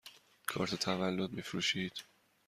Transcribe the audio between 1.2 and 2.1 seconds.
می فروشید؟